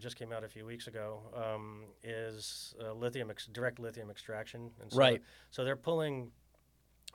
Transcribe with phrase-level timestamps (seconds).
[0.00, 4.70] just came out a few weeks ago, um, is uh, lithium ex- direct lithium extraction.
[4.82, 5.22] And so, Right.
[5.50, 6.32] So they're pulling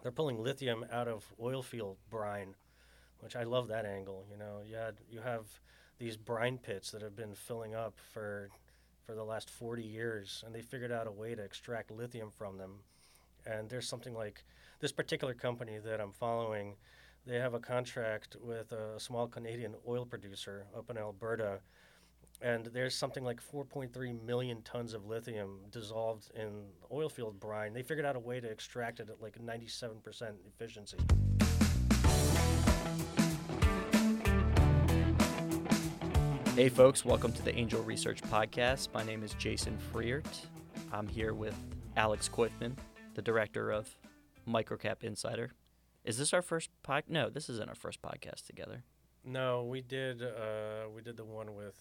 [0.01, 2.55] they're pulling lithium out of oil field brine,
[3.21, 4.25] which I love that angle.
[4.29, 5.47] You know, you had you have
[5.97, 8.49] these brine pits that have been filling up for
[9.05, 12.57] for the last 40 years, and they figured out a way to extract lithium from
[12.57, 12.79] them.
[13.45, 14.43] And there's something like
[14.79, 16.75] this particular company that I'm following.
[17.27, 21.59] They have a contract with a small Canadian oil producer up in Alberta,
[22.41, 27.73] and there's something like 4.3 million tons of lithium dissolved in oil field brine.
[27.73, 30.97] They figured out a way to extract it at like 97% efficiency.
[36.55, 38.89] Hey, folks, welcome to the Angel Research Podcast.
[38.93, 40.25] My name is Jason Freert.
[40.91, 41.55] I'm here with
[41.97, 42.77] Alex Koyfman,
[43.13, 43.89] the director of
[44.47, 45.51] Microcap Insider.
[46.05, 47.03] Is this our first pod?
[47.09, 48.83] No, this isn't our first podcast together.
[49.25, 51.75] No, we did uh, we did the one with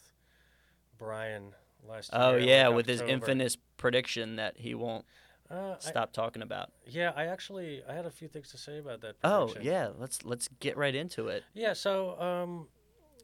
[0.98, 1.54] Brian
[1.86, 2.38] last Oh, year.
[2.40, 5.04] in, yeah, with his infamous prediction that he won't
[5.50, 6.72] Uh, I- stop talking about.
[6.86, 9.16] yeah, I actually I had a few things to say about that.
[9.22, 11.44] Oh, yeah, let's let's get right into it.
[11.52, 12.68] Yeah, so um,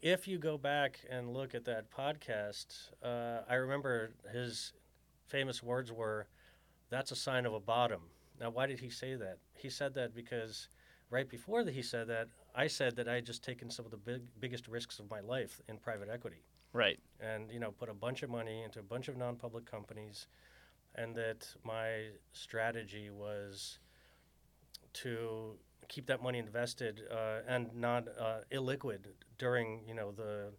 [0.03, 4.73] if you go back and look at that podcast, uh, I remember his
[5.27, 6.27] famous words were,
[6.91, 9.39] "That's a sign of a bottom." Now, why did he say that?
[9.55, 10.69] He said that because
[11.11, 13.91] right before that he said that, I said that I had just taken some of
[13.91, 16.99] the big, biggest risks of my life in private equity, Right.
[17.21, 20.27] and you know, put a bunch of money into a bunch of non-public companies,
[20.95, 23.79] and that my strategy was
[24.93, 25.57] to
[25.89, 29.07] keep that money invested uh, and not uh, illiquid
[29.39, 30.53] during you know the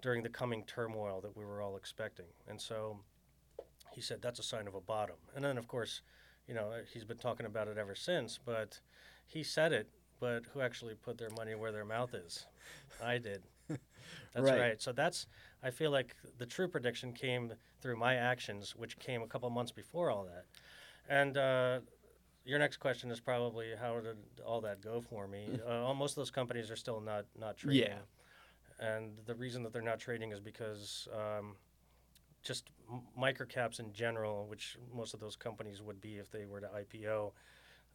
[0.00, 2.26] during the coming turmoil that we were all expecting.
[2.48, 3.00] And so
[3.92, 5.16] he said that's a sign of a bottom.
[5.34, 6.02] And then of course,
[6.46, 8.38] you know, he's been talking about it ever since.
[8.44, 8.80] But
[9.26, 9.88] he said it.
[10.20, 12.46] But who actually put their money where their mouth is?
[13.04, 13.42] I did.
[14.34, 14.60] That's Right.
[14.60, 14.82] right.
[14.82, 15.26] So that's
[15.62, 19.72] I feel like the true prediction came through my actions, which came a couple months
[19.72, 20.44] before all that.
[21.08, 21.80] And uh,
[22.44, 25.48] your next question is probably how did all that go for me?
[25.66, 27.82] uh, all- most of those companies are still not not trading.
[27.88, 27.98] Yeah.
[28.80, 31.56] And the reason that they're not trading is because um,
[32.44, 36.60] just m- microcaps in general, which most of those companies would be if they were
[36.60, 37.32] to IPO,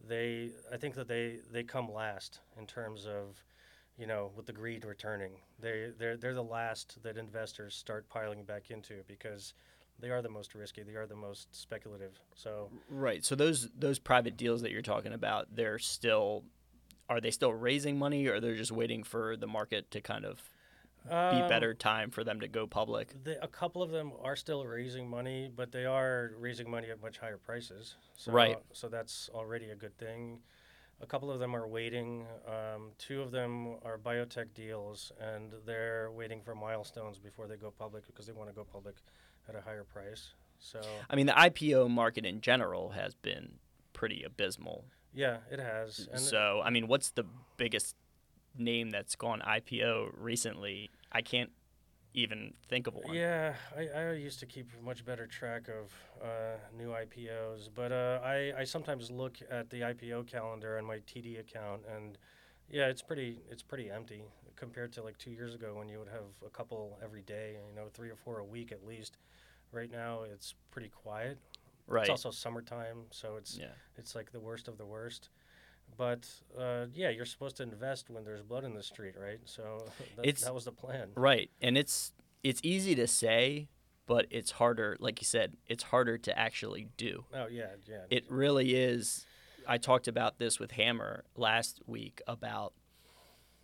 [0.06, 3.42] they I think that they they come last in terms of
[3.98, 5.32] you know with the greed returning.
[5.60, 9.54] They they're they're the last that investors start piling back into because
[10.00, 10.84] they are the most risky.
[10.84, 12.20] They are the most speculative.
[12.36, 13.24] So Right.
[13.24, 16.44] So those those private deals that you're talking about, they're still
[17.10, 20.42] are they still raising money or they're just waiting for the market to kind of
[21.06, 21.12] be
[21.42, 23.14] um, better time for them to go public?
[23.24, 27.02] The, a couple of them are still raising money, but they are raising money at
[27.02, 27.96] much higher prices.
[28.16, 28.58] So, Right.
[28.72, 30.40] So that's already a good thing.
[31.02, 32.26] A couple of them are waiting.
[32.48, 37.72] Um, two of them are biotech deals, and they're waiting for milestones before they go
[37.72, 38.96] public because they want to go public
[39.50, 40.34] at a higher price.
[40.60, 43.56] So I mean, the IPO market in general has been
[43.92, 44.86] pretty abysmal.
[45.14, 46.08] yeah, it has.
[46.12, 47.26] And so, I mean, what's the
[47.58, 47.96] biggest
[48.58, 50.90] name that's gone IPO recently?
[51.12, 51.52] I can't
[52.14, 53.16] even think of one.
[53.16, 58.20] Yeah, I, I used to keep much better track of uh, new IPOs, but uh,
[58.24, 62.18] I, I sometimes look at the IPO calendar on my TD account, and
[62.70, 64.24] yeah, it's pretty it's pretty empty
[64.56, 67.76] compared to like two years ago when you would have a couple every day, you
[67.76, 69.18] know, three or four a week at least.
[69.72, 71.40] Right now, it's pretty quiet.
[71.88, 72.02] Right.
[72.02, 73.68] It's also summertime, so it's yeah.
[73.98, 75.30] it's like the worst of the worst.
[75.98, 79.40] But uh, yeah, you're supposed to invest when there's blood in the street, right?
[79.46, 79.86] So
[80.18, 81.10] that, was the plan.
[81.16, 81.52] Right.
[81.62, 82.14] And it's
[82.44, 83.70] it's easy to say,
[84.08, 87.26] but it's harder, like you said, it's harder to actually do.
[87.34, 88.02] Oh yeah, yeah.
[88.10, 89.26] It really is.
[89.68, 92.74] I talked about this with Hammer last week about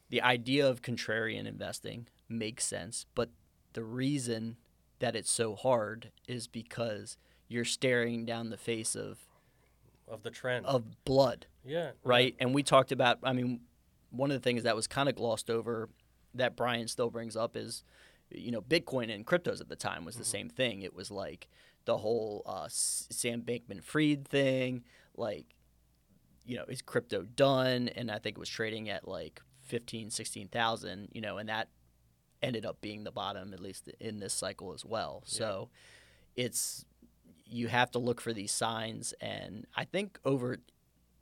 [0.09, 3.29] the idea of contrarian investing makes sense, but
[3.73, 4.57] the reason
[4.99, 9.19] that it's so hard is because you're staring down the face of
[10.07, 10.65] of the trend.
[10.65, 11.91] of blood, yeah.
[12.03, 12.35] right?
[12.39, 13.61] And we talked about I mean
[14.11, 15.89] one of the things that was kind of glossed over
[16.33, 17.83] that Brian still brings up is
[18.29, 20.81] you know Bitcoin and cryptos at the time was the same thing.
[20.81, 21.47] It was like
[21.85, 24.83] the whole uh, Sam Bankman-Fried thing,
[25.15, 25.55] like
[26.49, 27.89] you know, is crypto done?
[27.89, 31.69] And I think it was trading at like 15, 16,000, you know, and that
[32.41, 35.21] ended up being the bottom, at least in this cycle as well.
[35.25, 35.69] So
[36.35, 36.85] it's,
[37.45, 39.13] you have to look for these signs.
[39.21, 40.57] And I think over,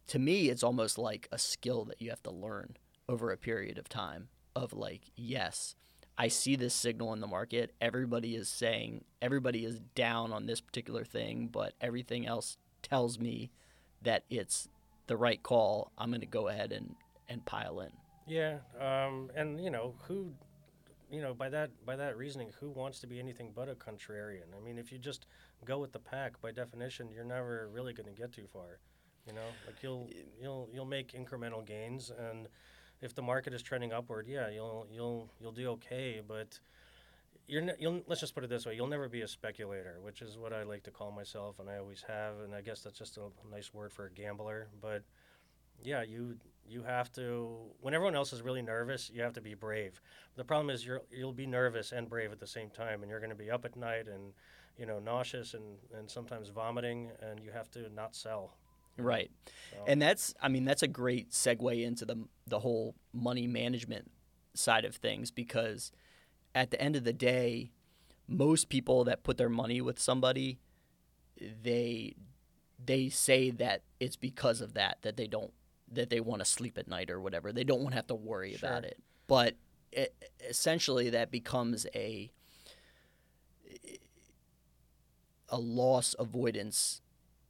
[0.07, 2.77] to me, it's almost like a skill that you have to learn
[3.09, 5.75] over a period of time of like, yes,
[6.17, 7.73] I see this signal in the market.
[7.79, 13.51] Everybody is saying, everybody is down on this particular thing, but everything else tells me
[14.01, 14.67] that it's
[15.07, 15.91] the right call.
[15.97, 16.95] I'm going to go ahead and,
[17.29, 17.91] and pile in.
[18.27, 20.33] Yeah, um, and you know who
[21.09, 24.53] you know, by that by that reasoning, who wants to be anything but a contrarian?
[24.55, 25.25] I mean, if you just
[25.65, 28.79] go with the pack, by definition, you're never really going to get too far.
[29.27, 30.07] You know, like you'll
[30.41, 32.47] you'll you'll make incremental gains, and
[33.01, 36.21] if the market is trending upward, yeah, you'll you'll you'll do okay.
[36.25, 36.59] But
[37.47, 40.21] you're ne- you'll let's just put it this way: you'll never be a speculator, which
[40.21, 42.39] is what I like to call myself, and I always have.
[42.43, 44.69] And I guess that's just a nice word for a gambler.
[44.81, 45.03] But
[45.83, 46.37] yeah, you
[46.67, 50.01] you have to when everyone else is really nervous, you have to be brave.
[50.35, 53.19] The problem is you're you'll be nervous and brave at the same time, and you're
[53.19, 54.33] going to be up at night and
[54.77, 58.55] you know nauseous and and sometimes vomiting, and you have to not sell.
[58.97, 59.31] Right.
[59.71, 64.11] So, And that's, I mean, that's a great segue into the the whole money management
[64.53, 65.91] side of things because
[66.55, 67.71] at the end of the day,
[68.27, 70.59] most people that put their money with somebody,
[71.63, 72.15] they
[72.83, 75.53] they say that it's because of that that they don't
[75.91, 77.51] that they want to sleep at night or whatever.
[77.51, 78.99] They don't want to have to worry about it.
[79.27, 79.55] But
[79.95, 80.05] e
[80.49, 82.31] essentially, that becomes a
[85.49, 87.01] a loss avoidance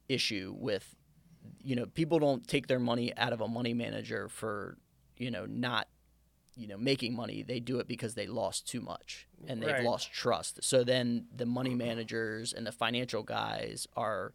[0.08, 0.94] issue with
[1.62, 4.76] you know people don't take their money out of a money manager for
[5.16, 5.88] you know not
[6.56, 9.84] you know making money they do it because they lost too much and they've Right.
[9.84, 11.78] lost trust so then the money mm-hmm.
[11.78, 14.32] managers and the financial guys are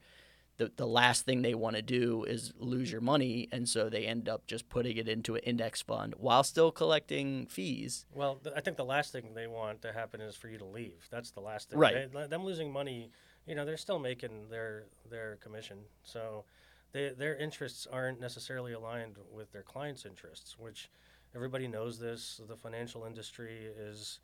[0.58, 4.06] the, the last thing they want to do is lose your money and so they
[4.06, 8.56] end up just putting it into an index fund while still collecting fees Well, th-
[8.56, 11.08] I think the last thing they want to happen is for you to leave.
[11.10, 11.80] That's the last thing.
[11.80, 12.12] Right.
[12.14, 13.10] They, them losing money,
[13.48, 15.80] you know, they're still making their their commission.
[16.04, 16.46] So,
[16.94, 20.90] they, their interests aren't necessarily aligned with their clients' interests, which
[21.36, 22.00] everybody knows.
[22.00, 24.20] This the financial industry is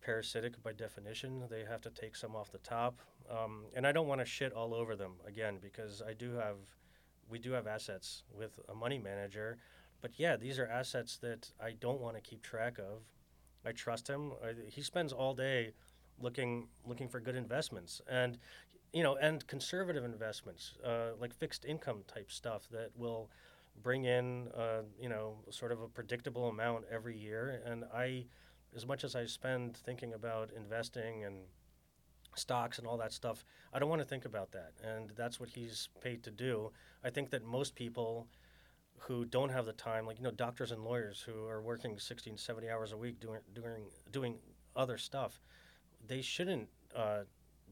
[0.00, 1.42] parasitic by definition.
[1.50, 3.00] They have to take some off the top,
[3.30, 6.56] um, and I don't want to shit all over them again because I do have,
[7.28, 9.58] we do have assets with a money manager,
[10.00, 13.02] but yeah, these are assets that I don't want to keep track of.
[13.66, 14.32] I trust him.
[14.42, 15.72] I, he spends all day
[16.20, 18.38] looking looking for good investments and
[18.92, 23.30] you know and conservative investments uh, like fixed income type stuff that will
[23.82, 27.62] bring in uh, you know sort of a predictable amount every year.
[27.64, 28.26] And I
[28.74, 31.36] as much as I spend thinking about investing and
[32.36, 34.72] stocks and all that stuff I don't want to think about that.
[34.82, 36.70] And that's what he's paid to do.
[37.02, 38.28] I think that most people
[38.98, 42.36] who don't have the time like you know doctors and lawyers who are working 16
[42.36, 44.38] 70 hours a week doing doing doing
[44.74, 45.40] other stuff
[46.06, 47.20] they shouldn't uh,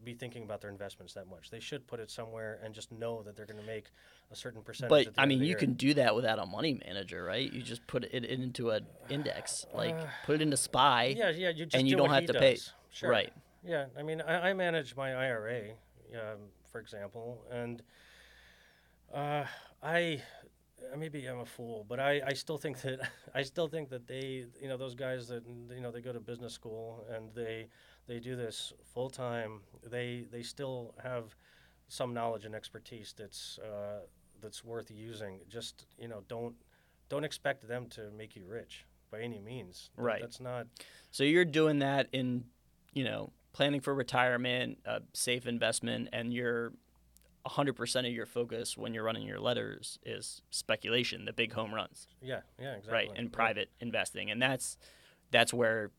[0.05, 1.51] be thinking about their investments that much.
[1.51, 3.87] They should put it somewhere and just know that they're going to make
[4.31, 5.57] a certain percentage but i mean you year.
[5.57, 7.53] can do that without a money manager right?
[7.53, 11.51] You just put it into an index like Uh, put it into spy yeah yeah
[11.51, 12.59] you just and you do don't what have to pay-
[12.91, 13.11] Sure.
[13.11, 13.33] right.
[13.65, 15.71] Yeah, I mean, I, I manage my IRA,
[16.15, 16.39] um,
[16.71, 17.83] for example, and
[19.13, 19.45] uh,
[19.83, 20.23] I
[20.97, 23.01] maybe I'm a fool, but I, I still think that
[23.35, 25.43] I still think that they, you know, those guys that
[25.75, 27.67] you know they go to business school and they
[28.07, 29.61] they do this full time.
[29.85, 31.35] They they still have
[31.89, 34.01] some knowledge and expertise that's uh,
[34.41, 35.41] that's worth using.
[35.49, 36.55] Just you know, don't
[37.09, 39.91] don't expect them to make you rich by any means.
[39.97, 40.21] Right.
[40.21, 40.67] That's not.
[41.11, 42.45] So you're doing that in,
[42.93, 46.73] you know, planning for retirement, a safe investment, and you're
[47.47, 52.09] 100% of your focus when you're running your letters is speculation, the big home runs,
[52.21, 52.41] Yeah.
[52.59, 52.73] Yeah.
[52.75, 52.93] Exactly.
[52.93, 53.11] right?
[53.17, 53.37] And Yeah.
[53.37, 54.31] private investing.
[54.31, 54.77] And that's
[55.31, 55.93] that's where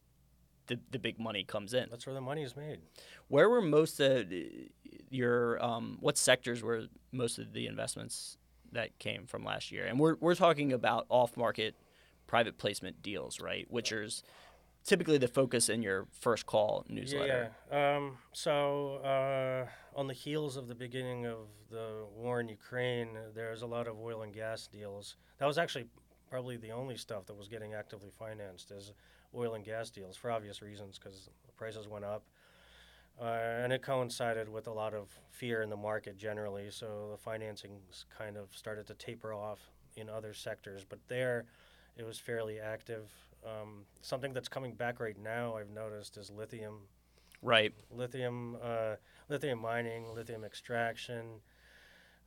[0.68, 1.88] the, the big money comes in.
[1.90, 2.80] That's where the money is made.
[3.28, 4.32] Where were most of
[5.10, 8.38] your um, what sectors were most of the investments
[8.72, 9.86] that came from last year?
[9.86, 11.76] And we're we're talking about off market
[12.28, 13.66] private placement deals, right?
[13.70, 14.24] Which is
[14.84, 17.52] typically the focus in your first call newsletter.
[17.72, 17.98] Yeah.
[17.98, 19.66] Um, so uh,
[19.98, 24.00] on the heels of the beginning of the war in Ukraine, there's a lot of
[24.00, 25.16] oil and gas deals.
[25.40, 25.88] That was actually
[26.30, 28.94] probably the only stuff that was getting actively financed is
[29.36, 32.24] oil and gas deals for obvious reasons because the prices went up.
[33.20, 33.24] Uh,
[33.64, 38.06] and it coincided with a lot of fear in the market generally, so the financings
[38.16, 40.86] kind of started to taper off in other sectors.
[40.88, 41.46] But there,
[41.98, 43.10] it was fairly active.
[43.44, 46.82] Um, something that's coming back right now, I've noticed, is lithium
[47.42, 47.74] Right.
[47.92, 48.96] lithium, uh,
[49.30, 51.42] lithium mining, lithium extraction,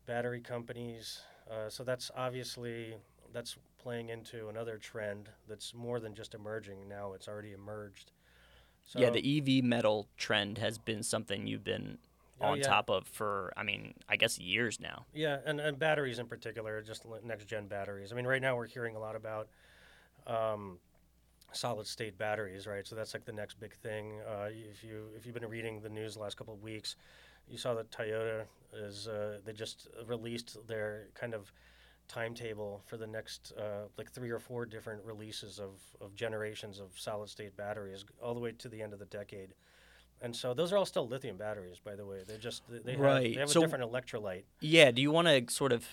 [0.07, 1.21] battery companies.
[1.50, 2.97] Uh, so that's obviously
[3.33, 7.12] that's playing into another trend that's more than just emerging now.
[7.14, 8.12] It's already emerged.
[8.87, 11.99] So, yeah, the EV metal trend has been something you've been
[12.42, 12.68] Oh, on yeah.
[12.68, 15.04] top of for, I mean, I guess years now.
[15.12, 18.12] Yeah, and, and batteries in particular, just next gen batteries.
[18.12, 19.49] I mean, right now we're hearing a lot about
[20.26, 20.78] um,
[21.52, 22.87] solid state batteries, right?
[22.87, 24.20] So that's like the next big thing.
[24.26, 26.96] Uh, if you if you've been reading the news the last couple of weeks,
[27.49, 28.44] you saw that Toyota
[28.75, 31.52] is uh, they just released their kind of
[32.11, 36.88] timetable for the next uh, like three or four different releases of, of generations of
[36.97, 39.55] solid state batteries all the way to the end of the decade.
[40.23, 42.19] And so those are all still lithium batteries, by the way.
[42.26, 43.35] They're just they, they have, Right.
[43.35, 44.43] they have So- a different electrolyte.
[44.61, 44.90] Yeah.
[44.90, 45.87] Do you want to sort of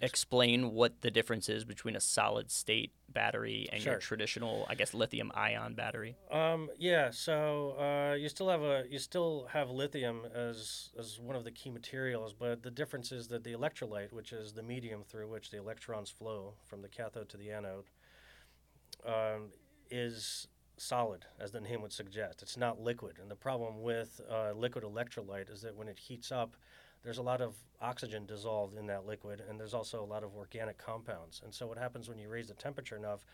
[0.00, 4.94] explain what the difference is between a solid state battery and your traditional, I guess,
[4.94, 6.16] lithium ion battery?
[6.30, 11.36] Um, yeah, so uh, you still have a you still have lithium as as one
[11.36, 15.02] of the key materials, but the difference is that the electrolyte, which is the medium
[15.02, 17.86] through which the electrons flow from the cathode to the anode,
[19.06, 19.50] um,
[19.90, 22.42] is solid, as the name would suggest.
[22.42, 26.30] It's not liquid, and the problem with uh, liquid electrolyte is that when it heats
[26.30, 26.56] up,
[27.02, 30.34] there's a lot of oxygen dissolved in that liquid, and there's also a lot of
[30.34, 31.40] organic compounds.
[31.44, 33.24] And so what happens when you raise the temperature enough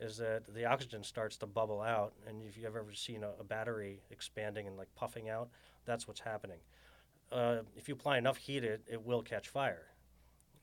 [0.00, 3.44] is that the oxygen starts to bubble out, and if you've ever seen a, a
[3.44, 5.48] battery expanding and like puffing out,
[5.84, 6.58] that's what's happening.
[7.30, 9.86] Uh, if you apply enough heat, it, it will catch fire,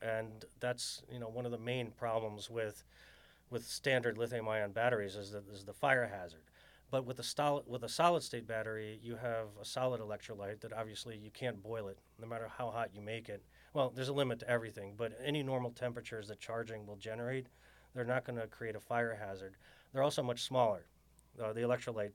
[0.00, 2.84] and that's you know one of the main problems with
[3.50, 6.44] with standard lithium-ion batteries is that is the fire hazard.
[6.92, 10.74] But with a solid with a solid state battery, you have a solid electrolyte that
[10.74, 13.42] obviously you can't boil it, no matter how hot you make it.
[13.72, 17.46] Well, there's a limit to everything, but any normal temperatures that charging will generate,
[17.94, 19.56] they're not going to create a fire hazard.
[19.90, 20.84] They're also much smaller.
[21.42, 22.12] Uh, the electrolyte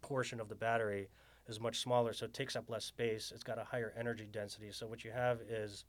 [0.00, 1.08] portion of the battery
[1.48, 3.32] is much smaller, so it takes up less space.
[3.34, 4.70] It's got a higher energy density.
[4.70, 5.84] So what you have is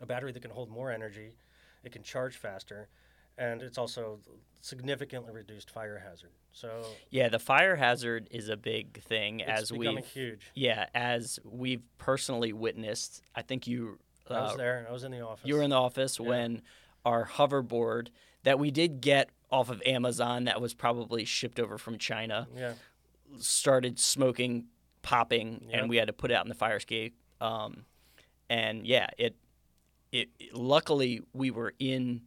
[0.00, 1.34] a battery that can hold more energy,
[1.82, 2.88] it can charge faster,
[3.38, 4.18] and it's also
[4.60, 6.30] significantly reduced fire hazard.
[6.52, 10.50] So Yeah, the fire hazard is a big thing it's as we've huge.
[10.54, 13.22] yeah as we've personally witnessed.
[13.34, 13.98] I think you
[14.30, 14.86] I was uh, there.
[14.88, 15.44] I was in the office.
[15.46, 16.26] you were in the office Yeah.
[16.28, 16.62] when
[17.04, 18.08] our hoverboard
[18.44, 22.72] that we did get off of Amazon that was probably shipped over from China yeah.
[23.38, 24.66] started smoking,
[25.02, 25.80] popping, Yep.
[25.80, 27.14] and we had to put it out in the fire escape.
[27.40, 27.84] Um,
[28.48, 29.36] and yeah, it,
[30.12, 32.22] it luckily we were in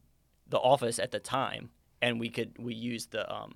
[0.49, 1.69] the office at the time,
[2.01, 3.55] and we could we used the um,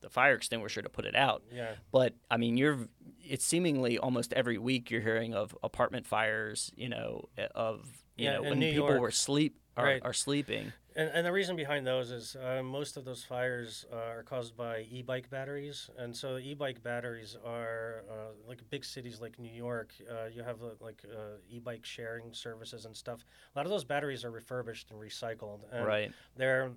[0.00, 1.42] the fire extinguisher to put it out.
[1.52, 1.72] Yeah.
[1.92, 2.88] But I mean, you're
[3.22, 6.70] it's seemingly almost every week you're hearing of apartment fires.
[6.76, 9.00] You know, of you Yeah, know when New people York.
[9.00, 10.02] were sleep are, Right.
[10.04, 10.72] are sleeping.
[10.96, 14.56] And, and the reason behind those is uh, most of those fires uh, are caused
[14.56, 19.94] by e-bike batteries, and so e-bike batteries are uh, like big cities like New York.
[20.10, 23.24] Uh, you have uh, like uh, e-bike sharing services and stuff.
[23.54, 26.12] A lot of those batteries are refurbished and recycled, and right.
[26.36, 26.70] they're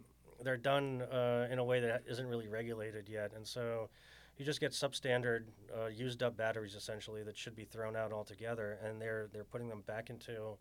[0.44, 3.90] they're done uh, in a way that isn't really regulated yet, and so
[4.38, 8.78] you just get substandard, uh, used up batteries essentially that should be thrown out altogether,
[8.84, 10.58] and they're they're putting them back into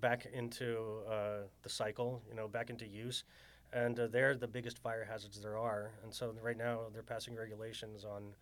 [0.00, 3.24] back into uh, the cycle, you know, back into use,
[3.72, 7.34] and uh, they're the biggest fire hazards there are, and so right now they're passing
[7.34, 8.34] regulations on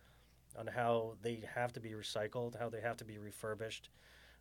[0.57, 3.89] on how they have to be recycled, how they have to be refurbished,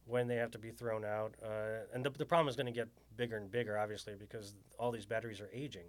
[0.07, 1.35] when they have to be thrown out.
[1.45, 4.91] Uh, and the, the problem is going to get bigger and bigger, obviously, because all
[4.91, 5.87] these batteries are aging.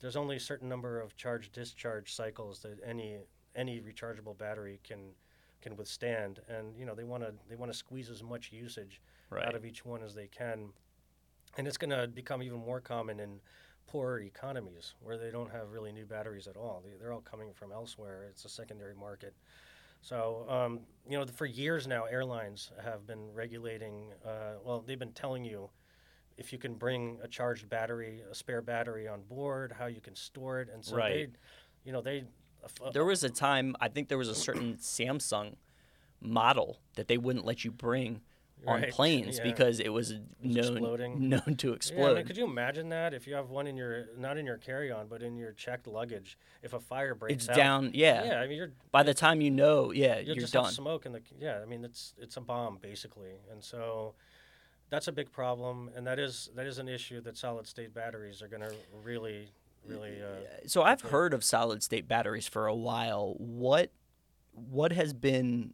[0.00, 3.18] There's only a certain number of charge discharge cycles that any
[3.54, 5.12] any rechargeable battery can
[5.60, 9.00] can withstand, and you know they want to they want to squeeze as much usage
[9.32, 9.46] Right.
[9.46, 10.68] out of each one as they can,
[11.56, 13.40] and it's going to become even more common in
[13.86, 16.82] poorer economies where they don't have really new batteries at all.
[16.84, 18.26] They, they're all coming from elsewhere.
[18.30, 19.34] It's a secondary market.
[20.00, 25.12] So, um, you know, for years now, airlines have been regulating, uh, well, they've been
[25.12, 25.70] telling you
[26.36, 30.16] if you can bring a charged battery, a spare battery on board, how you can
[30.16, 30.68] store it.
[30.72, 31.12] And so Right.
[31.12, 31.28] they,
[31.84, 32.24] you know, they.
[32.84, 35.56] uh, There was a time I think there was a certain Samsung
[36.20, 38.22] model that they wouldn't let you bring
[38.66, 39.44] on Right, planes yeah.
[39.44, 41.28] because it was known exploding.
[41.28, 42.14] known to Yeah, I explode.
[42.16, 45.08] mean, could you imagine that if you have one in your, not in your carry-on,
[45.08, 47.56] but in your checked luggage, if a fire breaks it's out?
[47.56, 47.90] down.
[47.94, 48.24] Yeah.
[48.24, 50.70] Yeah, I mean, you're By the time you know, yeah, you're just done.
[50.70, 54.14] smoke in the yeah i mean it's it's a bomb basically and so
[54.90, 58.42] that's a big problem and that is that is an issue that solid state batteries
[58.42, 59.48] are going to really
[59.86, 63.34] really uh, so I've heard of solid state batteries for a while.
[63.38, 63.90] What
[64.52, 65.72] what has been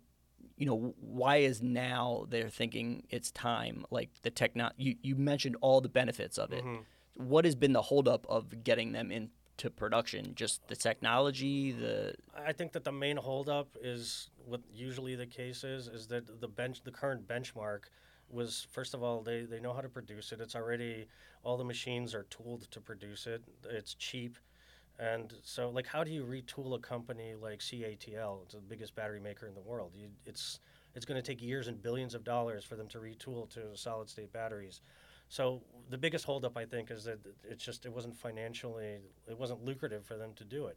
[0.58, 5.56] you know why is now they're thinking it's time like the techno you, you mentioned
[5.60, 6.64] all the benefits of it.
[6.64, 6.84] Mhm.
[7.14, 10.34] what has been the holdup of getting them into production?
[10.36, 12.14] Just the technology the
[12.50, 16.48] i think that the main holdup is what usually the case is is that the
[16.48, 17.82] bench the current benchmark
[18.30, 20.40] was first of all they, they know how to produce it.
[20.40, 21.06] It's already
[21.44, 23.42] all the machines are tooled to produce it.
[23.70, 24.36] It's cheap
[24.98, 29.20] and so like how do you retool a company like catl it's the biggest battery
[29.20, 29.92] maker in the world?
[29.94, 30.60] You, it's
[30.94, 34.08] it's going to take years and billions of dollars for them to retool to solid
[34.08, 34.80] state batteries.
[35.28, 39.64] So the biggest holdup i think is that it's just it wasn't financially it wasn't
[39.64, 40.76] lucrative for them to do it.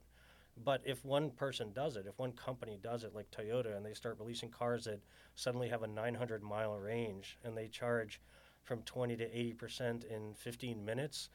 [0.63, 3.93] But if one person does it if one company does it like toyota and they
[3.93, 4.99] start releasing cars that
[5.35, 8.21] suddenly have a 900 mile range and they charge
[8.63, 11.29] from 20 to 80 percent in 15 minutes,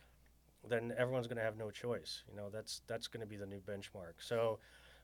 [0.68, 2.23] then everyone's going to have no choice.
[2.30, 4.14] You know, that's that's going to be the new benchmark.
[4.18, 4.58] So,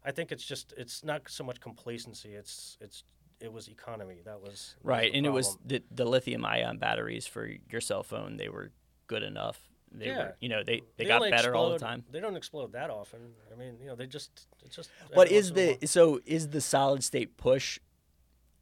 [0.05, 2.31] I think it's just it's not so much complacency.
[2.35, 3.05] It's it's
[3.41, 4.21] it was economy.
[4.25, 8.37] That was Right, and it was the, the lithium ion batteries for your cell phone.
[8.37, 8.71] They were
[9.07, 9.61] good enough.
[9.91, 10.19] They Yeah.
[10.19, 12.05] were, you know, they, they, They got better all the time.
[12.11, 13.35] They don't explode that often.
[13.53, 14.91] I mean, you know, they just it's just.
[15.15, 17.79] But is once in a the so is the solid state push?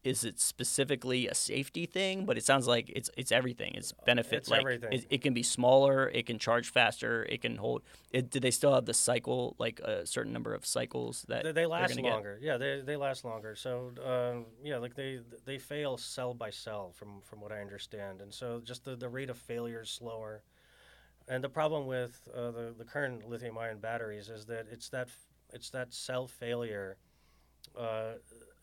[0.03, 2.25] Is it specifically a safety thing?
[2.25, 3.73] But it sounds like it's it's everything.
[3.75, 4.93] It's benefit It's like everything.
[4.93, 6.09] It, it can be smaller.
[6.09, 7.25] It can charge faster.
[7.29, 7.83] It can hold.
[8.11, 11.53] It, do they still have the cycle like a certain number of cycles that They,
[11.53, 12.13] they last gonna get?
[12.13, 12.39] longer.
[12.41, 13.55] Yeah, they, they last longer.
[13.55, 18.23] So um, yeah, like they they fail cell by cell from from what I understand,
[18.23, 20.43] and so just the, the rate of failure is slower.
[21.29, 25.09] And the problem with uh, the the current lithium ion batteries is that it's that
[25.53, 26.97] it's that cell failure
[27.79, 28.15] uh,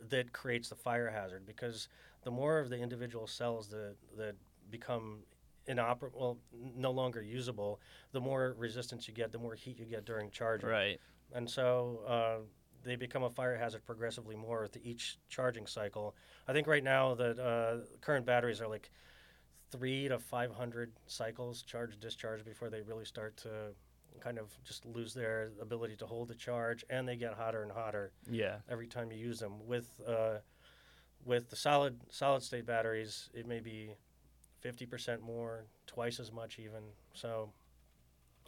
[0.09, 1.87] that creates the fire hazard because
[2.23, 4.35] the more of the individual cells that that
[4.69, 5.19] become
[5.65, 6.37] inoperable, well,
[6.75, 7.79] no longer usable,
[8.11, 10.99] the more resistance you get, the more heat you get during charging Right.
[11.33, 12.37] and so uh,
[12.83, 16.15] they become a fire hazard progressively more with each charging cycle.
[16.47, 18.89] I think right now that uh, current batteries are like
[19.71, 23.73] three to five hundred cycles charge discharge before they really start to
[24.17, 27.71] kind of just lose their ability to hold the charge, and they get hotter and
[27.71, 28.57] hotter Yeah.
[28.69, 29.65] every time you use them.
[29.65, 30.39] With uh,
[31.25, 33.95] with the solid solid state batteries, it may be
[34.61, 36.83] fifty percent more, twice as much even.
[37.13, 37.51] So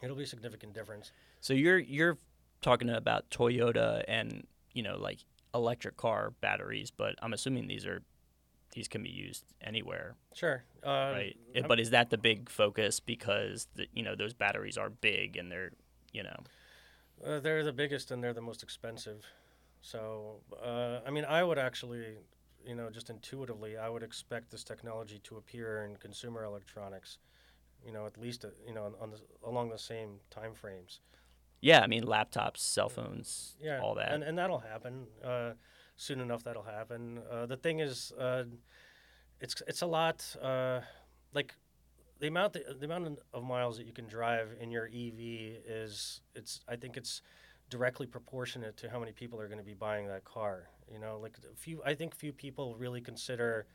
[0.02, 1.12] it'll be a significant difference.
[1.40, 2.18] So you're you're
[2.62, 5.24] talking about Toyota and you know like
[5.54, 8.02] electric car batteries, but I'm assuming these are
[8.72, 10.64] these can be used anywhere, Sure.
[10.82, 11.36] Uh, right?
[11.54, 15.36] I'm- but is that the big focus because the, you know those batteries are big
[15.36, 15.72] and they're
[16.12, 16.38] you know
[17.24, 19.24] Uh, they're the biggest and they're the most expensive.
[19.82, 22.18] So, uh, I mean, I would actually,
[22.66, 27.18] you know, just intuitively, I would expect this technology to appear in consumer electronics,
[27.84, 31.00] you know, at least, uh, you know, on, on the, along the same time frames.
[31.62, 34.12] yeah, I mean laptops, cell phones, Yeah, all that.
[34.12, 35.52] and and that'll happen uh,
[36.00, 36.42] soon enough.
[36.42, 37.20] That'll happen.
[37.30, 38.44] Uh, the thing is, uh,
[39.40, 40.80] it's it's a lot uh,
[41.34, 41.54] like
[42.20, 45.20] the amount that, the amount of miles that you can drive in your EV
[45.66, 47.22] is it's I think it's
[47.68, 50.68] directly proportionate to how many people are going to be buying that car.
[50.90, 53.66] You know, like few I think few people really consider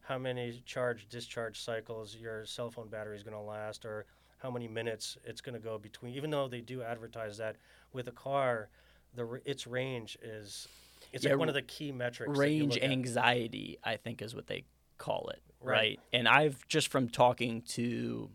[0.00, 4.06] how many charge discharge cycles your cell phone battery is going to last or
[4.38, 7.56] how many minutes it's going to go between even though they do advertise that
[7.94, 8.68] with a car
[9.14, 10.68] the its range is
[11.14, 14.64] it's Yeah, like one of the key metrics range anxiety, I think is what they
[14.98, 15.74] call it, right.
[15.76, 16.00] Right.
[16.12, 18.30] And I've just from talking to,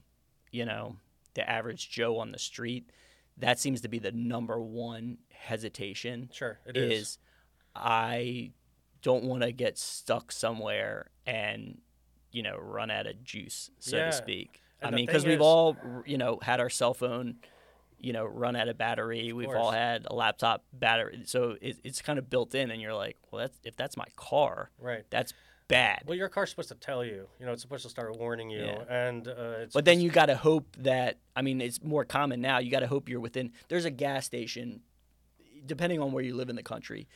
[0.52, 0.96] you know,
[1.36, 2.89] the average Joe on the street,
[3.38, 7.00] that seems to be the number one hesitation sure it is.
[7.02, 7.18] is
[7.76, 8.52] I
[9.02, 11.80] don't want to get stuck somewhere and
[12.32, 14.06] you know run out of juice, so Yeah.
[14.08, 14.62] to speak.
[14.82, 17.38] I And the mean, because we've all you know had our cell phone,
[18.00, 19.34] you know, run out of battery.
[19.34, 22.94] We've all had a laptop battery, so it, it's kind of built in, and you're
[22.94, 25.34] like, well, that's if that's my car, right that's
[25.68, 26.02] bad.
[26.08, 28.62] well your car's supposed to tell you you know it's supposed to start warning you
[28.66, 28.84] Yeah.
[28.90, 32.42] and uh, it's But then you got to hope that I mean it's more common
[32.42, 32.58] now.
[32.58, 33.52] You got to hope you're within.
[33.68, 34.82] There's a gas station,
[35.68, 37.08] depending on where you live in the country,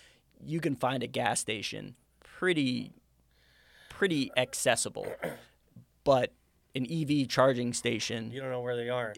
[0.46, 2.92] you can find a gas station pretty,
[3.90, 5.08] pretty accessible.
[6.04, 6.32] But
[6.76, 9.14] an EV charging station, you don't know where they are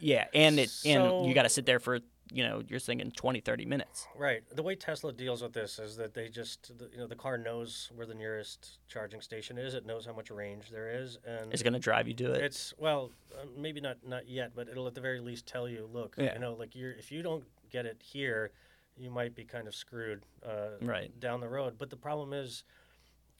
[0.00, 2.00] yeah, and it and you got to sit there for
[2.32, 4.06] you know you're thinking 20, 30 minutes.
[4.16, 4.42] Right.
[4.54, 7.90] The way Tesla deals with this is that they just, you know, the car knows
[7.94, 9.74] where the nearest charging station is.
[9.74, 12.42] It knows how much range there is, and It's gonna drive you to it.
[12.42, 15.88] it's well, uh, maybe not not yet, but it'll at the very least tell you,
[15.92, 16.34] look, Yeah.
[16.34, 18.50] you know, like you're if you don't get it here,
[18.96, 21.18] you might be kind of screwed uh, Right.
[21.20, 21.76] down the road.
[21.78, 22.64] But the problem is,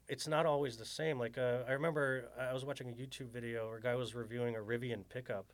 [0.09, 1.19] it's not always the same.
[1.19, 4.55] Like uh, I remember I was watching a YouTube video where a guy was reviewing
[4.57, 5.53] a Rivian pickup,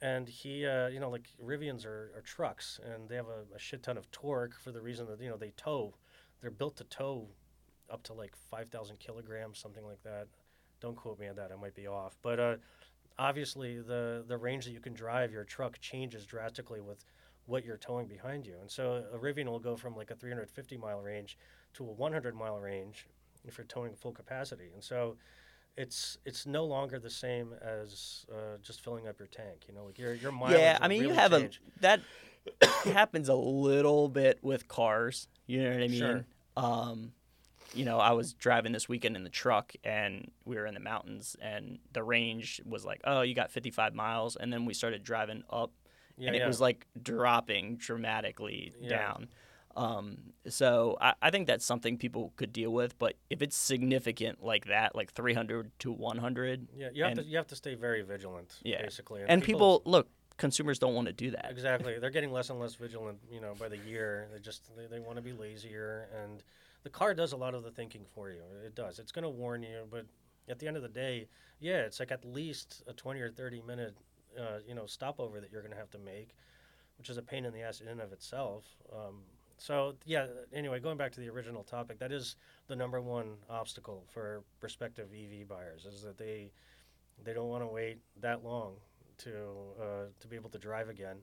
[0.00, 3.58] and he, uh, you know, like Rivians are, are trucks, and they have a, a
[3.58, 5.94] shit ton of torque for the reason that you know they tow.
[6.40, 7.28] They're built to tow
[7.90, 10.28] up to like five thousand kilograms, something like that.
[10.80, 12.16] Don't quote me on that; I might be off.
[12.22, 12.56] But uh,
[13.18, 17.04] obviously, the the range that you can drive your truck changes drastically with
[17.46, 18.54] what you're towing behind you.
[18.58, 21.36] And so a Rivian will go from like a 350 mile range
[21.74, 23.06] to a 100 mile range
[23.46, 24.70] if you're towing full capacity.
[24.72, 25.16] And so
[25.76, 29.64] it's it's no longer the same as uh, just filling up your tank.
[29.68, 30.58] You know, like your your mileage.
[30.58, 31.60] yeah, I mean you really have change.
[31.78, 32.00] a that
[32.84, 35.28] happens a little bit with cars.
[35.46, 35.98] You know what I mean?
[35.98, 36.24] Sure.
[36.56, 37.12] Um,
[37.74, 40.80] you know, I was driving this weekend in the truck and we were in the
[40.80, 44.36] mountains and the range was like, oh, you got 55 miles.
[44.36, 45.72] And then we started driving up
[46.16, 46.46] yeah, and it yeah.
[46.46, 48.88] was like dropping dramatically Yeah.
[48.90, 49.28] down.
[49.76, 52.98] Um, so I, I think that's something people could deal with.
[52.98, 57.26] But if it's significant like that, like 300 to 100, Yeah, you have And- to
[57.26, 58.54] you have to stay very vigilant.
[58.62, 58.82] Yeah.
[58.82, 59.22] basically.
[59.26, 61.46] and people look, consumers don't want to do that.
[61.50, 63.18] exactly they're getting less and less vigilant.
[63.30, 66.42] You know, by the year, they just they, they want to be lazier, and
[66.82, 68.42] the car does a lot of the thinking for you.
[68.64, 68.98] It does.
[68.98, 70.06] It's going to warn you, but
[70.48, 71.28] at the end of the day,
[71.60, 73.96] yeah, it's like at least a twenty or thirty minute,
[74.38, 76.34] uh, you know, stopover that you're going to have to make,
[76.98, 78.64] which is a pain in the ass in and of itself.
[78.92, 79.22] Um,
[79.58, 80.26] so yeah.
[80.52, 82.36] Anyway, going back to the original topic, that is
[82.66, 86.50] the number one obstacle for prospective EV buyers is that they
[87.24, 88.74] they don't want to wait that long
[89.18, 89.30] to
[89.80, 91.16] uh, to be able to drive again.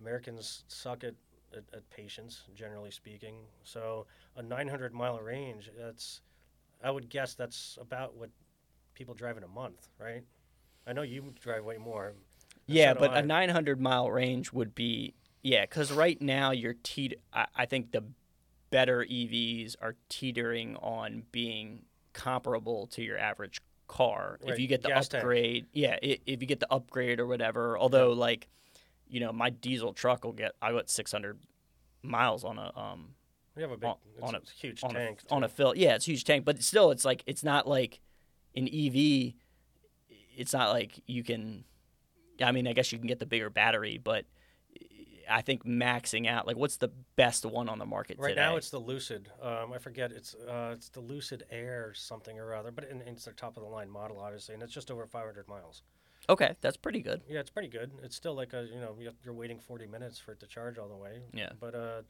[0.00, 1.14] Americans suck at,
[1.56, 3.36] at, at patience, generally speaking.
[3.62, 4.06] So
[4.36, 6.20] a 900 mile range, that's
[6.82, 8.30] I would guess that's about what
[8.94, 10.22] people drive in a month, right?
[10.86, 12.14] I know you drive way more.
[12.66, 13.20] Yeah, but I.
[13.20, 17.92] a 900 mile range would be yeah, because right now you're te- I, I think
[17.92, 18.04] the
[18.70, 24.38] better EVs are teetering on being comparable to your average car.
[24.44, 25.22] If you get the gas tank.
[25.22, 27.78] upgrade, yeah, i if you get the upgrade or whatever.
[27.78, 28.48] Although like,
[29.08, 31.38] you know, my diesel truck will get I got 600
[32.02, 33.14] miles on a um
[33.54, 35.20] we have a big, on- on a, a- huge on tank.
[35.30, 35.74] a on a fill.
[35.76, 38.00] Yeah, it's a huge tank, but still, it's like it's not like
[38.56, 39.34] an EV.
[40.36, 41.64] It's not like you can.
[42.42, 44.24] I mean, I guess you can get the bigger battery, but
[45.32, 48.40] I think maxing out like what's the best one on the market Right today?
[48.40, 49.30] now, it's the Lucid.
[49.40, 53.24] Um, I forget it's uh, it's the Lucid Air something or other, but it, it's
[53.24, 55.82] their top of the line model, obviously, and it's just over 500 miles.
[56.28, 56.54] okay.
[56.60, 57.22] That's pretty good.
[57.28, 57.90] Yeah, it's pretty good.
[58.02, 60.78] It's still like a you know you- you're waiting 40 minutes for it to charge
[60.78, 61.20] all the way.
[61.32, 61.50] Yeah.
[61.58, 62.02] But uh,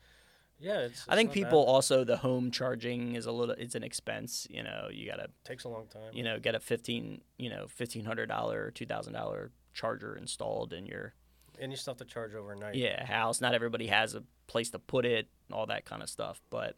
[0.60, 1.04] yeah, it's.
[1.08, 1.70] I think people bad.
[1.72, 3.54] also the home charging is a little.
[3.58, 4.46] It's an expense.
[4.50, 6.12] You know, you gotta takes a long time.
[6.12, 10.72] you know get a fifteen you know fifteen hundred dollar two thousand dollar charger installed
[10.72, 11.14] in your
[11.60, 12.74] and you still have to charge overnight.
[12.74, 16.40] yeah house not everybody has a place to put it all that kind of stuff
[16.50, 16.76] but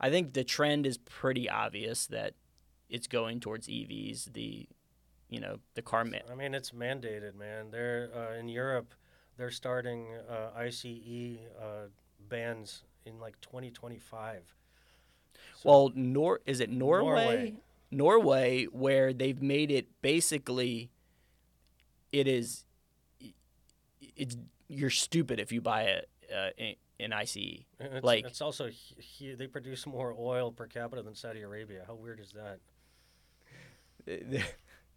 [0.00, 2.34] i think the trend is pretty obvious that
[2.88, 4.68] it's going towards evs the
[5.28, 7.72] you know the car ma- I mean, it's mandated, man.
[7.72, 8.94] They're uh, in Europe.
[9.36, 11.88] They're starting uh, ICE uh,
[12.28, 14.54] bans in like 2025.
[15.54, 17.10] So- well nor is it norway?
[17.10, 17.54] Norway.
[17.90, 20.90] norway where they've made it basically
[22.12, 22.64] it is
[24.00, 24.36] it's
[24.68, 26.00] you're stupid if you buy a,
[26.36, 26.50] uh,
[26.98, 27.64] an ice it's,
[28.04, 28.68] like- it's also
[29.18, 31.84] hu- they produce more oil per capita than Saudi Arabia.
[31.86, 32.58] How weird is that?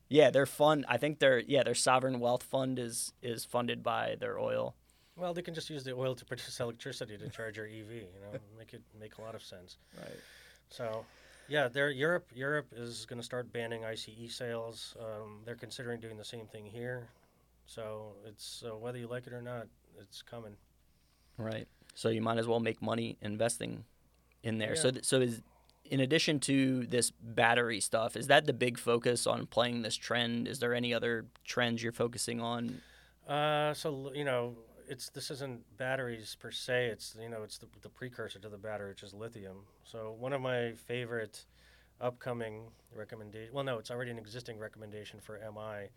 [0.10, 4.16] yeah they're fund i think their yeah their sovereign wealth fund is is funded by
[4.20, 4.76] their oil
[5.16, 7.92] Well, they can just use the oil to produce electricity to charge your EV.
[7.92, 9.78] You know, make it make a lot of sense.
[9.98, 10.20] right
[10.70, 11.06] So,
[11.50, 12.28] yeah, they're Europe.
[12.34, 14.96] Europe is going to start banning ICE sales.
[15.00, 17.10] Um, they're considering doing the same thing here.
[17.70, 19.68] So it's uh, whether you like it or not,
[20.02, 20.56] it's coming.
[21.38, 21.68] Right.
[21.94, 23.86] So you might as well make money investing
[24.42, 24.76] in there.
[24.76, 25.44] So th- so is
[25.86, 30.48] in addition to this battery stuff, is that the big focus on playing this trend?
[30.48, 32.82] Is there any other trends you're focusing on?
[33.28, 34.56] Uh, so you know,
[34.88, 36.88] it's this isn't batteries per se.
[36.88, 39.58] It's you know, it's the, the precursor to the battery, which is lithium.
[39.84, 41.46] So one of my favorite
[42.02, 43.54] upcoming recommendation.
[43.54, 45.90] Well, no, it's already an existing recommendation for MI.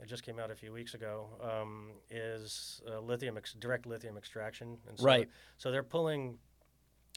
[0.00, 1.26] It just came out a few weeks ago.
[1.40, 4.78] Um, is uh, lithium ex- direct lithium extraction?
[4.88, 5.28] And so, Right.
[5.58, 6.38] So they're pulling,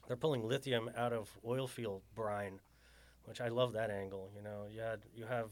[0.08, 2.60] they're pulling lithium out of oil field brine,
[3.26, 4.32] which I love that angle.
[4.36, 5.52] You know, you had you have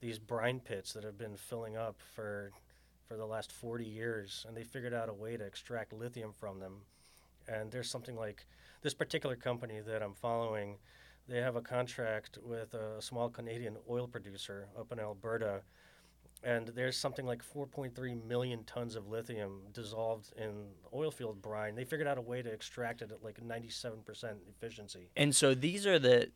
[0.00, 2.50] these brine pits that have been filling up for
[3.06, 6.58] for the last 40 years, and they figured out a way to extract lithium from
[6.58, 6.82] them.
[7.46, 8.46] And there's something like
[8.82, 10.78] this particular company that I'm following.
[11.28, 15.62] They have a contract with a small Canadian oil producer up in Alberta,
[16.44, 20.50] and there's something like 4.3 million tons of lithium dissolved in
[20.92, 21.74] oil field brine.
[21.74, 25.10] They figured out a way to extract it at like 97% efficiency.
[25.16, 26.30] And so these are the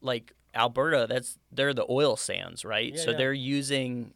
[0.00, 2.94] like Alberta, that's they're the oil sands, right?
[2.94, 3.16] Yeah, so yeah.
[3.18, 4.14] they're using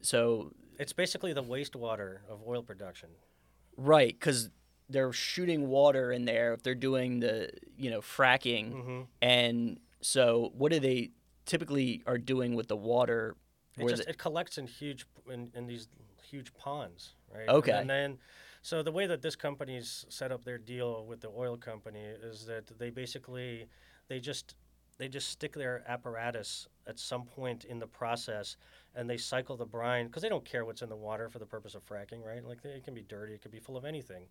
[0.00, 3.10] so It's basically the wastewater of oil production.
[3.76, 4.50] right cuz
[4.90, 9.00] they're shooting water in there if they're doing the, you know, fracking Mm-hmm.
[9.22, 11.10] and so what do they
[11.44, 13.36] typically are doing with the water
[13.80, 15.88] It just the- it collects in huge in, in these
[16.28, 17.48] huge ponds, right?
[17.48, 17.72] Okay.
[17.72, 18.18] And then,
[18.62, 22.46] so the way that this company's set up their deal with the oil company is
[22.46, 23.66] that they basically
[24.08, 24.54] they just
[24.98, 28.56] they just stick their apparatus at some point in the process
[28.96, 31.46] and they cycle the brine because they don't care what's in the water for the
[31.46, 32.44] purpose of fracking, right?
[32.44, 34.24] Like they, it can be dirty, it could be full of anything,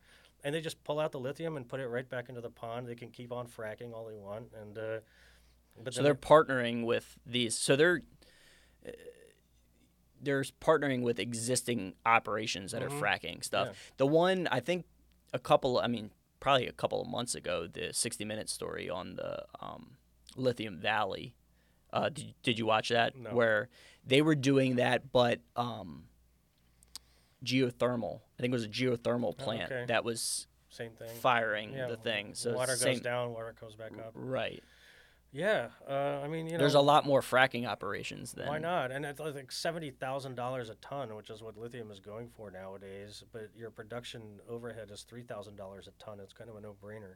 [0.43, 2.85] and they just pull out the lithium and put it right back into the pond.
[2.85, 4.99] They can keep on fracking all they want, and uh,
[5.81, 8.01] but so they're partnering with these so they're
[8.85, 8.91] uh,
[10.21, 12.85] they're partnering with existing operations that Mhm.
[12.85, 13.73] are fracking stuff Yeah.
[13.97, 14.85] the one i think
[15.33, 19.15] a couple i mean probably a couple of months ago the 60 Minute story on
[19.15, 19.97] the um,
[20.35, 21.33] Lithium Valley.
[21.91, 23.15] Uh, did, did you watch that?
[23.15, 23.31] No.
[23.31, 23.69] Where
[24.05, 26.03] they were doing that, but um,
[27.43, 28.21] geothermal.
[28.37, 29.85] I think it was a geothermal plant okay.
[29.87, 31.09] that was Same thing.
[31.21, 32.35] firing Yeah, the thing.
[32.35, 34.11] So water goes down, water comes back up.
[34.13, 34.63] Right.
[35.31, 38.91] Yeah, uh, I mean, you know, There's a lot more fracking operations than Why not?
[38.91, 42.49] And it's like seventy thousand dollars a ton, which is what lithium is going for
[42.49, 43.23] nowadays.
[43.33, 46.19] But your production overhead is three thousand dollars a ton.
[46.21, 47.15] It's kind of a no-brainer.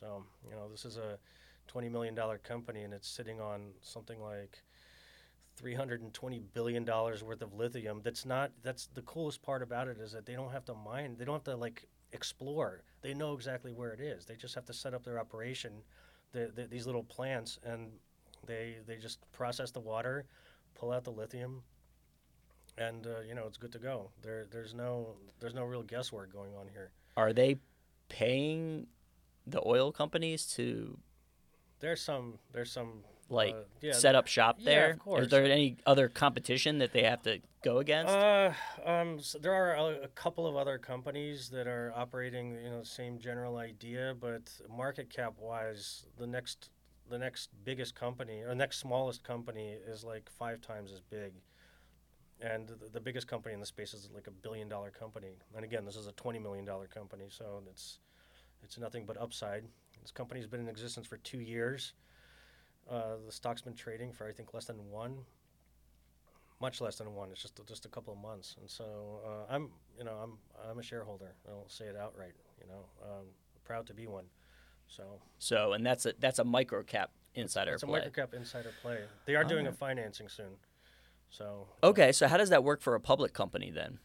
[0.00, 1.18] So you know, this is a
[1.66, 4.62] twenty million dollar company, and it's sitting on something like
[5.56, 8.00] three hundred and twenty billion dollars worth of lithium.
[8.02, 8.50] That's not.
[8.62, 11.16] That's the coolest part about it is that they don't have to mine.
[11.18, 12.82] They don't have to like explore.
[13.02, 14.24] They know exactly where it is.
[14.24, 15.82] They just have to set up their operation.
[16.32, 17.88] The, the, these little plants and
[18.46, 20.26] they they just process the water,
[20.74, 21.62] pull out the lithium,
[22.78, 24.10] and uh, you know it's good to go.
[24.22, 26.90] There there's no there's no real guesswork going on here.
[27.16, 27.58] Are they
[28.08, 28.86] paying
[29.46, 30.98] the oil companies to
[31.80, 34.90] There's some there's some like uh, yeah, set up shop yeah, there?
[34.92, 35.24] of course.
[35.24, 38.12] Is there any other competition that they have to go against?
[38.12, 38.52] Uh,
[38.84, 42.80] um, so there are a, a couple of other companies that are operating, you know,
[42.80, 46.70] the same general idea, but market cap wise, the next
[47.08, 51.32] the next biggest company or next smallest company is like five times as big,
[52.40, 55.38] and the, the biggest company in the space is like a billion dollar company.
[55.54, 57.98] And again, this is a twenty million dollar company, so it's
[58.62, 59.64] it's nothing but upside.
[60.02, 61.94] This company's been in existence for two years.
[62.90, 65.18] Uh, the stock's been trading for I think less than one
[66.60, 67.30] much less than one.
[67.30, 70.78] It's just just a couple of months, and so uh, I'm you know I'm I'm
[70.78, 71.34] a shareholder.
[71.48, 72.34] I'll say it outright.
[72.60, 73.26] You know, um,
[73.64, 74.24] proud to be one.
[74.88, 77.74] So so, and that's a that's a micro cap insider play?
[77.74, 78.00] it's a play.
[78.00, 79.00] microcap insider play.
[79.26, 80.56] They are doing a financing soon.
[81.30, 83.98] So Okay, so how does that work for a public company then?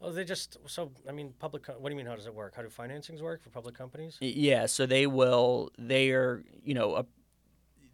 [0.00, 1.64] oh, they just so I mean public.
[1.64, 2.06] Co- what do you mean?
[2.06, 2.54] How does it work?
[2.54, 4.16] How do financings work for public companies?
[4.20, 5.72] Yeah, so they will.
[5.78, 7.06] They are, you know, a,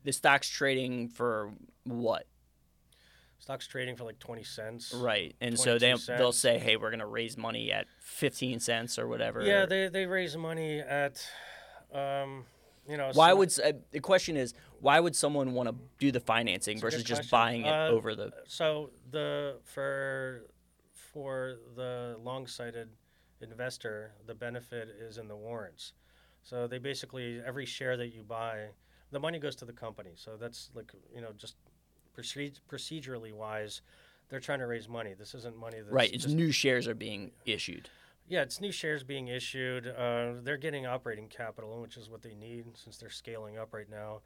[0.04, 1.50] the stock's trading for
[1.84, 2.26] what,
[3.38, 4.94] Stock's trading for like twenty cents.
[4.94, 5.34] right?
[5.40, 9.06] And so they 22 they'll say, hey, we're gonna raise money at fifteen cents or
[9.06, 9.42] whatever.
[9.42, 11.26] Yeah, they they raise money at.
[11.92, 12.44] Um,
[12.88, 16.10] you know, Why some- would uh, the question is why would someone want to do
[16.12, 17.30] the financing It's a good versus just question.
[17.30, 18.32] buying it Uh, over the?
[18.46, 20.46] so the for
[20.92, 22.88] for the long-sighted
[23.40, 25.92] investor, the benefit is in the warrants.
[26.42, 28.68] So they basically every share that you buy,
[29.10, 30.10] the money goes to the company.
[30.14, 31.56] So that's like you know just
[32.16, 33.82] procedurally wise,
[34.28, 35.14] they're trying to raise money.
[35.18, 37.88] This isn't money that's Right, it's just new shares are being issued.
[38.28, 39.86] yeah, it's new shares being issued.
[39.88, 43.90] Uh, they're getting operating capital, which is what they need since they're scaling up right
[43.90, 44.20] now.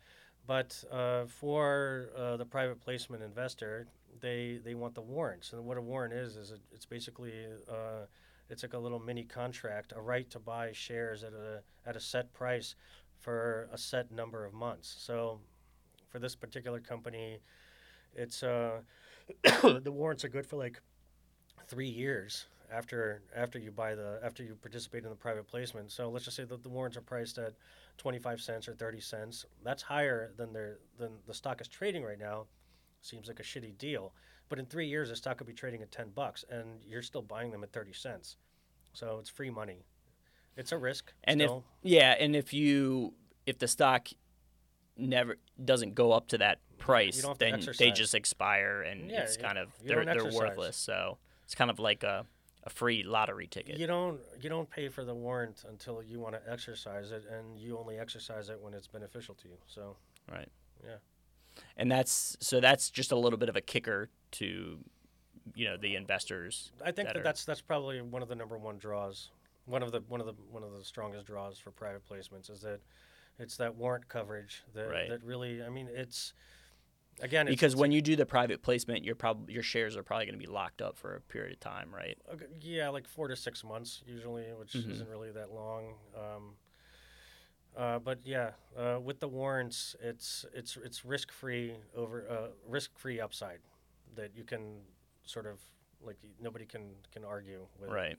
[0.46, 3.86] But uh, for uh, the private placement investor,
[4.20, 5.52] they they want the warrants.
[5.52, 7.32] And what a warrant is is it, it's basically
[7.68, 8.06] uh,
[8.48, 12.00] it's like a little mini contract, a right to buy shares at a at a
[12.00, 12.74] set price
[13.18, 14.94] for a set number of months.
[14.98, 15.40] So
[16.08, 17.38] for this particular company,
[18.14, 18.80] it's uh,
[19.62, 20.80] the warrants are good for like
[21.66, 25.90] three years after after you buy the after you participate in the private placement.
[25.90, 27.54] So let's just say that the warrants are priced at
[27.98, 29.44] 25 cents or 30 cents.
[29.64, 32.46] That's higher than their than the stock is trading right now.
[33.02, 34.12] Seems like a shitty deal.
[34.48, 37.20] But in three years, the stock could be trading at 10 bucks, and you're still
[37.20, 38.36] buying them at 30 cents.
[38.94, 39.84] So it's free money.
[40.58, 41.12] It's a risk.
[41.24, 41.50] And if
[41.82, 43.14] yeah, and if you
[43.46, 44.08] if the stock
[44.96, 49.36] never doesn't go up to that price, to then they just expire and Yeah, it's
[49.36, 50.34] you- kind of they're they're exercise.
[50.38, 50.76] worthless.
[50.76, 52.26] So it's kind of like a,
[52.64, 53.78] a free lottery ticket.
[53.78, 57.58] you don't you don't pay for the warrant until you want to exercise it, and
[57.58, 59.56] you only exercise it when it's beneficial to you.
[59.66, 59.96] So
[60.30, 60.48] Right.
[60.84, 60.96] Yeah.
[61.76, 64.78] And that's so that's just a little bit of a kicker to
[65.54, 66.72] you know the investors.
[66.84, 69.30] I think that that that's that's probably one of the number one draws.
[69.68, 72.62] One of the one of the one of the strongest draws for private placements is
[72.62, 72.80] that
[73.38, 75.08] it's that warrant coverage that Right.
[75.08, 75.62] that really.
[75.62, 76.32] I mean, it's
[77.20, 80.02] again it's, because it's when you do the private placement, your prob- your shares are
[80.02, 82.16] probably going to be locked up for a period of time, right?
[82.32, 84.90] okay, yeah, like four to six months usually, which Mhm.
[84.92, 85.94] isn't really that long.
[86.16, 86.56] Um,
[87.76, 92.98] uh, but yeah, uh, with the warrants, it's it's it's risk free over uh, risk
[92.98, 93.60] free upside
[94.16, 94.80] that you can
[95.24, 95.60] sort of
[96.00, 97.90] like nobody can can argue with.
[97.90, 98.16] Right.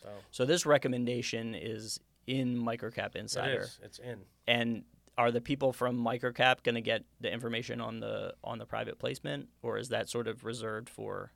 [0.00, 3.78] So So this recommendation is in Microcap Insider, is.
[3.82, 4.18] It's in.
[4.46, 4.84] and
[5.16, 8.98] are the people from Microcap going to get the information on the on the private
[8.98, 11.32] placement, or is that sort of reserved for?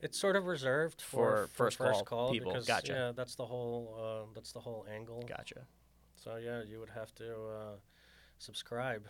[0.00, 2.52] It's sort of reserved For for, first call people.
[2.52, 2.92] because Gotcha.
[2.92, 5.22] yeah, that's the whole uh, that's the whole angle.
[5.28, 5.66] Gotcha.
[6.16, 7.76] So yeah, you would have to uh,
[8.38, 9.06] subscribe.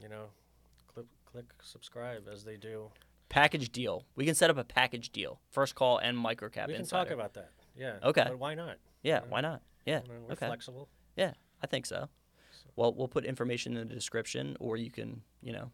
[0.00, 0.24] You know,
[0.88, 2.90] click click subscribe as they do.
[3.28, 4.04] Package deal.
[4.16, 5.40] We can set up a package deal.
[5.50, 7.10] First call and Microcap we can Insider.
[7.10, 7.50] talk about that.
[7.76, 7.94] Yeah.
[8.02, 8.24] Okay.
[8.26, 8.76] But why not?
[9.02, 9.62] Yeah, why not?
[9.86, 10.00] Yeah.
[10.08, 10.46] We're okay.
[10.46, 10.88] flexible.
[11.16, 11.32] Yeah,
[11.62, 12.08] I think so.
[12.76, 15.70] Well, we'll put information in the description, or you can, you know,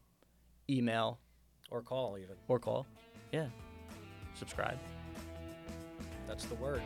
[0.69, 1.19] email
[1.71, 2.37] Or call even.
[2.49, 2.87] or call.
[3.33, 3.47] Yeah.
[4.35, 4.79] Subscribe.
[6.27, 6.83] That's the word.